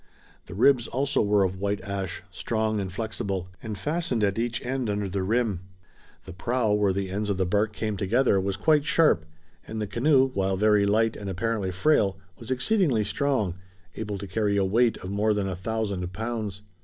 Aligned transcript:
The 0.47 0.55
ribs 0.55 0.87
also 0.87 1.21
were 1.21 1.43
of 1.43 1.59
white 1.59 1.79
ash, 1.81 2.23
strong 2.31 2.79
and 2.79 2.91
flexible, 2.91 3.49
and 3.61 3.77
fastened 3.77 4.23
at 4.23 4.39
each 4.39 4.65
end 4.65 4.89
under 4.89 5.07
the 5.07 5.21
rim. 5.21 5.59
The 6.25 6.33
prow, 6.33 6.71
where 6.73 6.91
the 6.91 7.11
ends 7.11 7.29
of 7.29 7.37
the 7.37 7.45
bark 7.45 7.71
came 7.71 7.97
together, 7.97 8.41
was 8.41 8.57
quite 8.57 8.83
sharp, 8.83 9.25
and 9.67 9.79
the 9.79 9.85
canoe, 9.85 10.29
while 10.29 10.57
very 10.57 10.85
light 10.87 11.15
and 11.15 11.29
apparently 11.29 11.69
frail, 11.69 12.17
was 12.39 12.49
exceedingly 12.49 13.03
strong, 13.03 13.59
able 13.93 14.17
to 14.17 14.25
carry 14.25 14.57
a 14.57 14.65
weight 14.65 14.97
of 15.03 15.11
more 15.11 15.35
than 15.35 15.47
a 15.47 15.55
thousand 15.55 16.11
pounds. 16.13 16.63